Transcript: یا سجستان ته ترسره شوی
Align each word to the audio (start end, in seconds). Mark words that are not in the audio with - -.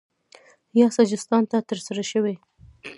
یا 0.79 0.87
سجستان 0.97 1.43
ته 1.51 1.57
ترسره 1.69 2.03
شوی 2.11 2.35